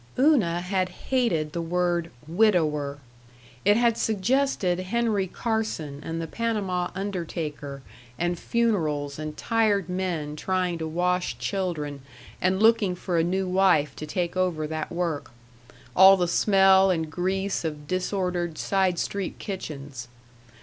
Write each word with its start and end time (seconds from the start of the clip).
Una 0.17 0.61
had 0.61 0.89
hated 0.89 1.51
the 1.53 1.61
word 1.61 2.09
"widower"; 2.27 2.97
it 3.63 3.77
had 3.77 3.99
suggested 3.99 4.79
Henry 4.79 5.27
Carson 5.27 6.01
and 6.03 6.19
the 6.19 6.25
Panama 6.25 6.89
undertaker 6.95 7.83
and 8.17 8.39
funerals 8.39 9.19
and 9.19 9.37
tired 9.37 9.89
men 9.89 10.35
trying 10.35 10.79
to 10.79 10.87
wash 10.87 11.37
children 11.37 12.01
and 12.41 12.59
looking 12.59 12.95
for 12.95 13.19
a 13.19 13.23
new 13.23 13.47
wife 13.47 13.95
to 13.97 14.07
take 14.07 14.35
over 14.35 14.65
that 14.65 14.91
work; 14.91 15.29
all 15.95 16.17
the 16.17 16.27
smell 16.27 16.89
and 16.89 17.11
grease 17.11 17.63
of 17.63 17.87
disordered 17.87 18.57
side 18.57 18.97
street 18.97 19.37
kitchens. 19.37 20.07